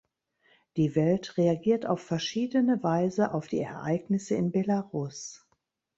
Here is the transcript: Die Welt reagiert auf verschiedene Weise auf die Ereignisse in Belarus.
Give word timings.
Die 0.77 0.95
Welt 0.95 1.37
reagiert 1.37 1.85
auf 1.85 2.01
verschiedene 2.01 2.81
Weise 2.81 3.35
auf 3.35 3.47
die 3.47 3.59
Ereignisse 3.59 4.33
in 4.33 4.51
Belarus. 4.51 5.45